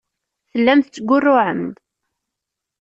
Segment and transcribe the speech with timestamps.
[0.51, 1.75] Tellam tettgurruɛem-d.